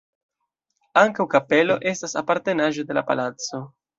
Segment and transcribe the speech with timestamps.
[1.01, 3.63] Ankaŭ kapelo estas apartenaĵo de la palaco.